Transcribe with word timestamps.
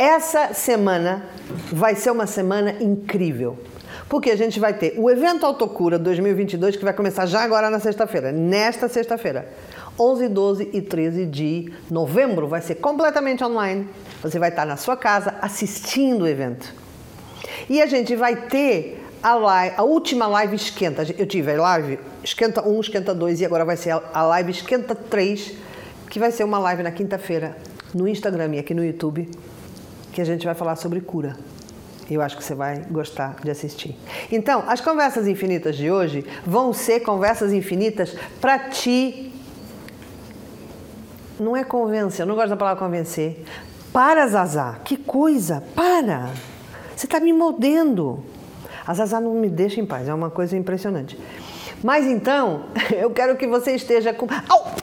Essa 0.00 0.54
semana 0.54 1.26
vai 1.70 1.94
ser 1.94 2.10
uma 2.10 2.26
semana 2.26 2.74
incrível. 2.80 3.58
Porque 4.08 4.30
a 4.30 4.34
gente 4.36 4.58
vai 4.58 4.72
ter 4.72 4.94
o 4.96 5.10
evento 5.10 5.44
Autocura 5.44 5.98
2022 5.98 6.74
que 6.76 6.84
vai 6.84 6.94
começar 6.94 7.26
já 7.26 7.42
agora 7.42 7.68
na 7.68 7.78
sexta-feira, 7.78 8.32
nesta 8.32 8.88
sexta-feira. 8.88 9.52
11, 9.98 10.28
12 10.28 10.70
e 10.72 10.80
13 10.80 11.26
de 11.26 11.70
novembro 11.90 12.48
vai 12.48 12.62
ser 12.62 12.76
completamente 12.76 13.44
online. 13.44 13.86
Você 14.22 14.38
vai 14.38 14.48
estar 14.48 14.64
na 14.64 14.78
sua 14.78 14.96
casa 14.96 15.34
assistindo 15.42 16.22
o 16.22 16.26
evento. 16.26 16.72
E 17.68 17.82
a 17.82 17.86
gente 17.86 18.16
vai 18.16 18.34
ter 18.34 19.06
a, 19.22 19.34
live, 19.34 19.74
a 19.76 19.82
última 19.82 20.26
live 20.28 20.56
esquenta. 20.56 21.04
Eu 21.18 21.26
tive 21.26 21.52
a 21.52 21.60
live 21.60 21.98
esquenta 22.24 22.66
1, 22.66 22.80
esquenta 22.80 23.14
2 23.14 23.42
e 23.42 23.44
agora 23.44 23.66
vai 23.66 23.76
ser 23.76 23.90
a 23.90 24.22
live 24.22 24.50
esquenta 24.50 24.94
3, 24.94 25.52
que 26.08 26.18
vai 26.18 26.32
ser 26.32 26.44
uma 26.44 26.58
live 26.58 26.82
na 26.82 26.90
quinta-feira 26.90 27.54
no 27.94 28.08
Instagram 28.08 28.54
e 28.54 28.58
aqui 28.60 28.72
no 28.72 28.82
YouTube, 28.82 29.28
que 30.12 30.20
a 30.20 30.24
gente 30.24 30.44
vai 30.44 30.54
falar 30.54 30.76
sobre 30.76 31.00
cura. 31.00 31.36
Eu 32.10 32.20
acho 32.20 32.36
que 32.36 32.42
você 32.42 32.54
vai 32.54 32.84
gostar 32.90 33.36
de 33.42 33.50
assistir. 33.50 33.96
Então, 34.32 34.64
as 34.66 34.80
conversas 34.80 35.28
infinitas 35.28 35.76
de 35.76 35.90
hoje 35.90 36.26
vão 36.44 36.72
ser 36.72 37.00
conversas 37.00 37.52
infinitas 37.52 38.16
para 38.40 38.58
ti. 38.58 39.32
Não 41.38 41.56
é 41.56 41.62
convencer, 41.62 42.22
eu 42.22 42.26
não 42.26 42.34
gosto 42.34 42.50
da 42.50 42.56
palavra 42.56 42.82
convencer. 42.82 43.44
Para, 43.92 44.26
Zazá, 44.26 44.80
que 44.84 44.96
coisa, 44.96 45.62
para. 45.74 46.30
Você 46.96 47.06
está 47.06 47.20
me 47.20 47.32
mordendo. 47.32 48.24
A 48.86 48.92
Zazá 48.92 49.20
não 49.20 49.34
me 49.34 49.48
deixa 49.48 49.80
em 49.80 49.86
paz, 49.86 50.08
é 50.08 50.12
uma 50.12 50.30
coisa 50.30 50.56
impressionante. 50.56 51.16
Mas 51.82 52.06
então, 52.06 52.64
eu 52.92 53.10
quero 53.10 53.36
que 53.36 53.46
você 53.46 53.74
esteja 53.74 54.12
com. 54.12 54.26
Au! 54.48 54.74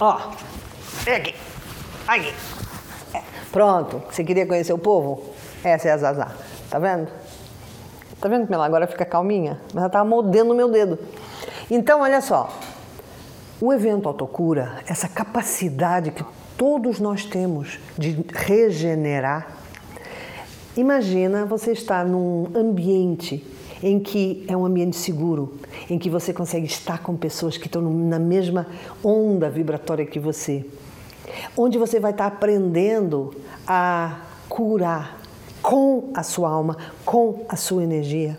Ó, 0.00 0.32
vem 1.04 1.14
aqui. 1.16 1.34
Aqui. 2.06 2.32
Pronto, 3.50 4.02
você 4.10 4.24
queria 4.24 4.46
conhecer 4.46 4.72
o 4.72 4.78
povo? 4.78 5.22
Essa 5.62 5.88
é 5.88 5.92
a 5.92 5.96
Zazá. 5.98 6.32
Tá 6.70 6.78
vendo? 6.78 7.08
Tá 8.20 8.28
vendo 8.28 8.42
como 8.42 8.54
ela 8.54 8.64
agora 8.64 8.86
fica 8.86 9.04
calminha? 9.04 9.60
Mas 9.66 9.76
ela 9.76 9.86
estava 9.86 10.08
mordendo 10.08 10.52
o 10.52 10.54
meu 10.54 10.70
dedo. 10.70 10.98
Então, 11.70 12.00
olha 12.00 12.20
só. 12.20 12.48
O 13.60 13.72
evento 13.72 14.08
Autocura, 14.08 14.80
essa 14.86 15.08
capacidade 15.08 16.10
que 16.10 16.24
todos 16.56 16.98
nós 16.98 17.24
temos 17.24 17.78
de 17.98 18.24
regenerar. 18.32 19.48
Imagina 20.76 21.44
você 21.44 21.72
estar 21.72 22.04
num 22.04 22.48
ambiente 22.54 23.46
em 23.82 23.98
que 23.98 24.44
é 24.48 24.56
um 24.56 24.64
ambiente 24.64 24.96
seguro, 24.96 25.58
em 25.90 25.98
que 25.98 26.08
você 26.08 26.32
consegue 26.32 26.66
estar 26.66 27.02
com 27.02 27.16
pessoas 27.16 27.56
que 27.56 27.66
estão 27.66 27.82
na 27.82 28.18
mesma 28.18 28.66
onda 29.02 29.50
vibratória 29.50 30.06
que 30.06 30.20
você, 30.20 30.64
onde 31.56 31.78
você 31.78 31.98
vai 32.00 32.12
estar 32.12 32.26
aprendendo 32.26 33.34
a 33.66 34.20
curar 34.48 35.18
com 35.62 36.10
a 36.14 36.22
sua 36.22 36.50
alma, 36.50 36.76
com 37.04 37.44
a 37.48 37.56
sua 37.56 37.82
energia. 37.82 38.38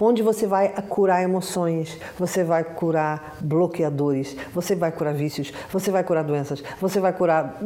Onde 0.00 0.22
você 0.22 0.46
vai 0.46 0.68
curar 0.88 1.22
emoções, 1.22 1.98
você 2.18 2.44
vai 2.44 2.64
curar 2.64 3.36
bloqueadores, 3.40 4.36
você 4.54 4.74
vai 4.74 4.92
curar 4.92 5.14
vícios, 5.14 5.52
você 5.70 5.90
vai 5.90 6.04
curar 6.04 6.24
doenças, 6.24 6.62
você 6.80 7.00
vai 7.00 7.12
curar 7.12 7.60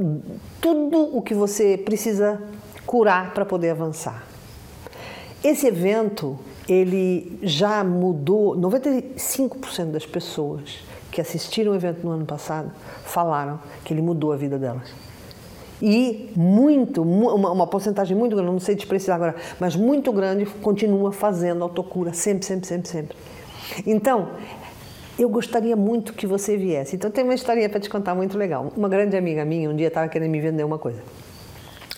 tudo 0.60 1.16
o 1.16 1.22
que 1.22 1.34
você 1.34 1.76
precisa 1.76 2.40
curar 2.86 3.32
para 3.32 3.44
poder 3.44 3.70
avançar. 3.70 4.24
Esse 5.42 5.66
evento, 5.66 6.38
ele 6.68 7.38
já 7.42 7.84
mudou 7.84 8.56
95% 8.56 9.90
das 9.90 10.06
pessoas 10.06 10.78
que 11.10 11.20
assistiram 11.20 11.72
o 11.72 11.74
evento 11.74 12.04
no 12.04 12.10
ano 12.10 12.24
passado 12.24 12.72
falaram 13.04 13.60
que 13.84 13.92
ele 13.92 14.02
mudou 14.02 14.32
a 14.32 14.36
vida 14.36 14.58
delas. 14.58 14.92
E 15.82 16.32
muito, 16.34 17.02
uma, 17.02 17.52
uma 17.52 17.66
porcentagem 17.66 18.16
muito 18.16 18.34
grande, 18.34 18.50
não 18.50 18.60
sei 18.60 18.74
te 18.74 18.86
precisar 18.86 19.16
agora, 19.16 19.36
mas 19.60 19.76
muito 19.76 20.12
grande, 20.12 20.46
continua 20.46 21.12
fazendo 21.12 21.62
autocura, 21.62 22.12
sempre, 22.12 22.46
sempre, 22.46 22.66
sempre, 22.66 22.88
sempre. 22.88 23.16
Então, 23.86 24.30
eu 25.18 25.28
gostaria 25.28 25.76
muito 25.76 26.14
que 26.14 26.26
você 26.26 26.56
viesse. 26.56 26.96
Então, 26.96 27.10
tem 27.10 27.22
uma 27.22 27.34
historinha 27.34 27.68
para 27.68 27.80
te 27.80 27.90
contar 27.90 28.14
muito 28.14 28.38
legal. 28.38 28.72
Uma 28.76 28.88
grande 28.88 29.16
amiga 29.16 29.44
minha 29.44 29.68
um 29.68 29.76
dia 29.76 29.88
estava 29.88 30.08
querendo 30.08 30.30
me 30.30 30.40
vender 30.40 30.64
uma 30.64 30.78
coisa. 30.78 31.02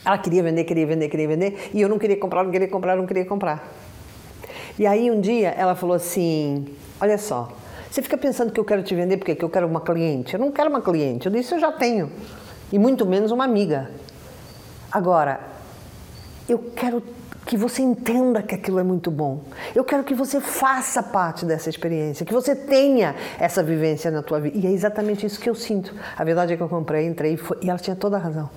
Ela 0.05 0.19
queria 0.19 0.43
vender, 0.43 0.65
queria 0.65 0.87
vender, 0.87 1.09
queria 1.09 1.29
vender, 1.29 1.71
e 1.75 1.81
eu 1.81 1.89
não 1.89 1.99
queria 1.99 2.17
comprar, 2.17 2.45
não 2.45 2.51
queria 2.51 2.69
comprar, 2.69 2.97
não 2.97 3.07
queria 3.07 3.25
comprar. 3.25 3.86
E 4.79 4.87
aí 4.87 5.11
um 5.11 5.21
dia 5.21 5.51
ela 5.51 5.75
falou 5.75 5.97
assim: 5.97 6.67
Olha 7.01 7.19
só, 7.19 7.49
você 7.91 8.03
fica 8.03 8.17
pensando 8.17 8.53
que 8.53 8.61
eu 8.61 8.65
quero 8.65 8.83
te 8.83 8.95
vender 8.95 9.17
porque 9.17 9.37
eu 9.43 9.51
quero 9.51 9.67
uma 9.67 9.81
cliente. 9.81 10.35
Eu 10.35 10.41
não 10.41 10.53
quero 10.53 10.69
uma 10.69 10.81
cliente. 10.81 11.27
Eu 11.27 11.33
disse: 11.33 11.55
Eu 11.55 11.59
já 11.59 11.73
tenho 11.73 12.11
e 12.73 12.79
muito 12.79 13.07
menos 13.07 13.31
uma 13.31 13.45
amiga. 13.45 13.91
Agora, 14.91 15.41
eu 16.49 16.59
quero 16.75 17.03
que 17.45 17.57
você 17.57 17.81
entenda 17.81 18.43
que 18.43 18.55
aquilo 18.55 18.81
é 18.81 18.83
muito 18.83 19.11
bom. 19.11 19.41
Eu 19.75 19.85
quero 19.85 20.03
que 20.03 20.15
você 20.15 20.41
faça 20.41 21.03
parte 21.03 21.47
dessa 21.47 21.71
experiência, 21.71 22.27
que 22.27 22.35
você 22.35 22.57
tenha 22.57 23.15
essa 23.39 23.63
vivência 23.63 24.11
na 24.11 24.21
tua 24.21 24.41
vida. 24.41 24.59
E 24.59 24.67
é 24.67 24.73
exatamente 24.73 25.25
isso 25.25 25.39
que 25.39 25.49
eu 25.49 25.55
sinto. 25.55 25.95
A 26.17 26.25
verdade 26.25 26.53
é 26.53 26.57
que 26.57 26.63
eu 26.63 26.69
comprei, 26.69 27.07
entrei 27.07 27.35
e, 27.35 27.37
foi, 27.37 27.57
e 27.63 27.71
ela 27.71 27.79
tinha 27.79 27.95
toda 27.95 28.17
a 28.17 28.19
razão. 28.19 28.51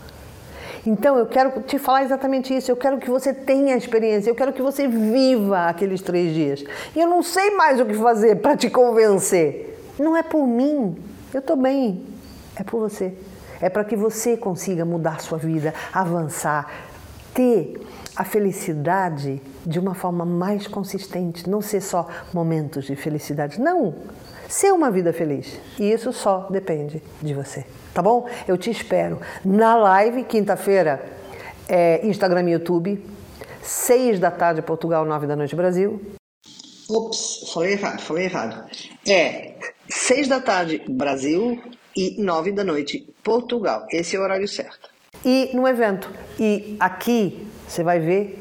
Então 0.86 1.18
eu 1.18 1.26
quero 1.26 1.62
te 1.62 1.78
falar 1.78 2.04
exatamente 2.04 2.56
isso. 2.56 2.72
Eu 2.72 2.78
quero 2.78 2.98
que 2.98 3.10
você 3.10 3.34
tenha 3.34 3.76
a 3.76 3.78
experiência. 3.78 4.30
Eu 4.30 4.36
quero 4.36 4.54
que 4.54 4.62
você 4.62 4.88
viva 4.88 5.66
aqueles 5.66 6.02
três 6.02 6.34
dias. 6.34 6.64
E 6.96 7.00
eu 7.00 7.08
não 7.08 7.22
sei 7.22 7.52
mais 7.52 7.80
o 7.80 7.86
que 7.86 7.94
fazer 7.94 8.38
para 8.38 8.56
te 8.56 8.70
convencer. 8.70 9.78
Não 9.98 10.16
é 10.16 10.24
por 10.24 10.46
mim. 10.48 10.98
Eu 11.34 11.40
estou 11.40 11.56
bem. 11.56 12.04
É 12.56 12.64
por 12.64 12.80
você. 12.80 13.14
É 13.62 13.70
para 13.70 13.84
que 13.84 13.96
você 13.96 14.38
consiga 14.38 14.86
mudar 14.86 15.20
sua 15.20 15.38
vida, 15.38 15.74
avançar, 15.92 16.89
ter 17.34 17.80
a 18.16 18.24
felicidade 18.24 19.42
de 19.66 19.80
uma 19.80 19.94
forma 19.94 20.26
mais 20.26 20.68
consistente, 20.68 21.50
não 21.50 21.62
ser 21.62 21.82
só 21.82 22.08
momentos 22.34 22.86
de 22.86 22.96
felicidade, 22.96 23.60
não. 23.60 23.96
Ser 24.48 24.72
uma 24.72 24.90
vida 24.90 25.14
feliz. 25.14 25.60
E 25.80 25.92
isso 25.92 26.12
só 26.12 26.48
depende 26.50 27.02
de 27.22 27.34
você. 27.34 27.66
Tá 27.94 28.02
bom? 28.02 28.28
Eu 28.48 28.58
te 28.58 28.70
espero 28.70 29.20
na 29.46 29.76
live, 29.76 30.24
quinta-feira, 30.24 31.04
é, 31.68 32.06
Instagram 32.06 32.50
e 32.50 32.54
YouTube, 32.54 33.06
seis 33.62 34.20
da 34.20 34.32
tarde 34.32 34.62
Portugal, 34.62 35.06
nove 35.06 35.28
da 35.28 35.36
noite 35.36 35.56
Brasil. 35.56 36.02
Ops, 36.90 37.52
falei 37.54 37.74
errado, 37.74 38.02
falei 38.02 38.26
errado. 38.26 38.70
É 39.08 39.54
seis 39.88 40.28
da 40.28 40.40
tarde 40.40 40.84
Brasil, 40.90 41.62
e 41.96 42.22
9 42.22 42.52
da 42.52 42.64
noite, 42.64 43.14
Portugal. 43.24 43.86
Esse 43.92 44.16
é 44.16 44.20
o 44.20 44.24
horário 44.24 44.48
certo. 44.48 44.90
E 45.24 45.52
no 45.53 45.68
evento. 45.68 46.09
E 46.40 46.75
aqui 46.80 47.46
você 47.68 47.84
vai 47.84 48.00
ver 48.00 48.40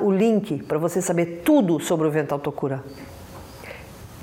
o 0.00 0.10
link 0.10 0.62
para 0.62 0.78
você 0.78 1.02
saber 1.02 1.42
tudo 1.44 1.80
sobre 1.80 2.06
o 2.06 2.10
evento 2.10 2.32
Autocura 2.32 2.82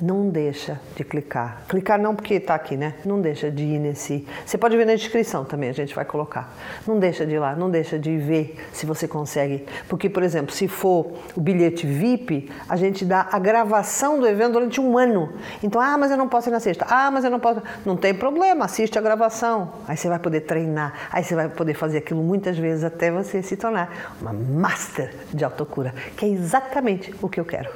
não 0.02 0.30
deixa 0.30 0.80
de 0.96 1.04
clicar. 1.04 1.64
Clicar 1.68 2.00
não 2.00 2.16
porque 2.16 2.36
está 2.36 2.56
aqui, 2.56 2.78
né? 2.78 2.96
Não 3.06 3.22
deixa 3.22 3.52
de 3.52 3.64
ir 3.64 3.80
nesse. 3.80 4.26
Você 4.46 4.58
pode 4.58 4.76
ver 4.78 4.86
na 4.86 4.96
descrição 4.96 5.44
também, 5.44 5.70
a 5.70 5.74
gente 5.74 5.94
vai 5.94 6.06
colocar. 6.06 6.54
Não 6.88 7.00
deixa 7.00 7.26
de 7.26 7.36
ir 7.36 7.40
lá, 7.40 7.56
não 7.56 7.70
deixa 7.70 8.00
de 8.00 8.18
ver 8.18 8.56
se 8.72 8.86
você 8.86 9.08
consegue. 9.08 9.66
Porque, 9.88 10.10
por 10.10 10.24
exemplo, 10.24 10.54
se 10.54 10.68
for 10.68 11.12
o 11.36 11.42
bilhete 11.42 11.86
VIP, 11.86 12.52
a 12.68 12.76
gente 12.76 13.04
dá 13.04 13.28
a 13.32 13.40
gravação 13.40 14.20
do 14.20 14.28
evento 14.28 14.54
durante 14.54 14.80
um 14.80 14.98
ano. 14.98 15.34
Então, 15.64 15.82
ah, 15.82 15.98
mas 15.98 16.12
eu 16.12 16.18
não 16.18 16.28
posso 16.28 16.50
ir 16.50 16.52
na 16.52 16.60
sexta. 16.60 16.86
Ah, 16.90 17.12
mas 17.12 17.24
eu 17.24 17.32
não 17.32 17.40
posso. 17.40 17.62
Não 17.86 17.98
tem 17.98 18.14
problema, 18.14 18.66
assiste 18.66 18.98
a 18.98 19.02
gravação. 19.02 19.74
Aí 19.88 19.98
você 19.98 20.08
vai 20.08 20.20
poder 20.20 20.42
treinar, 20.42 21.10
aí 21.12 21.24
você 21.24 21.36
vai 21.36 21.50
poder 21.50 21.74
fazer 21.74 22.00
aquilo 22.00 22.24
muitas 22.24 22.58
vezes 22.58 22.84
até 22.84 23.12
você 23.12 23.42
se 23.42 23.58
tornar 23.58 24.16
uma 24.22 24.34
master 24.34 25.14
de 25.34 25.44
autocura, 25.44 25.94
que 26.16 26.26
é 26.26 26.30
exatamente 26.30 27.14
o 27.22 27.30
que 27.30 27.40
eu 27.40 27.46
quero. 27.46 27.70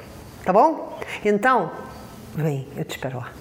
Tá 0.44 0.52
bom? 0.52 0.98
Então, 1.24 1.70
Vem, 2.34 2.66
eu 2.76 2.84
te 2.84 2.96
espero 2.96 3.18
lá. 3.18 3.32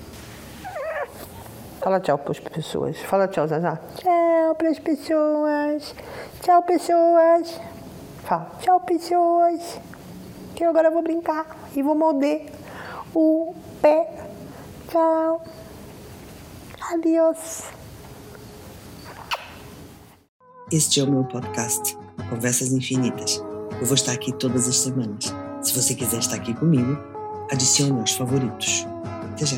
Fala 1.82 2.00
tchau 2.00 2.18
para 2.18 2.32
as 2.32 2.40
pessoas. 2.40 2.98
Fala 3.00 3.28
tchau, 3.28 3.48
Zazá. 3.48 3.80
Tchau 3.96 4.56
para 4.56 4.70
as 4.70 4.80
pessoas. 4.80 5.96
Tchau, 6.42 6.64
pessoas. 6.64 7.60
Fala. 8.24 8.52
Tchau, 8.60 8.80
pessoas. 8.82 9.80
Que 10.56 10.64
eu 10.64 10.70
agora 10.70 10.92
vou 10.92 11.02
brincar 11.02 11.58
e 11.76 11.82
vou 11.82 11.96
morder 11.96 12.46
o 13.16 13.56
pé. 13.82 14.08
Tchau. 14.90 15.44
Adeus. 16.94 17.64
Este 20.72 21.00
é 21.00 21.04
o 21.04 21.12
meu 21.12 21.24
podcast, 21.24 21.98
Conversas 22.30 22.72
Infinitas. 22.72 23.44
Eu 23.80 23.86
vou 23.86 23.96
estar 23.96 24.12
aqui 24.12 24.32
todas 24.32 24.68
as 24.68 24.78
semanas. 24.78 25.34
Se 25.62 25.74
você 25.74 25.96
quiser 25.96 26.20
estar 26.20 26.36
aqui 26.36 26.54
comigo, 26.54 27.13
adicione 27.54 28.00
aos 28.00 28.14
favoritos. 28.14 28.86
Até 29.32 29.46
já! 29.46 29.58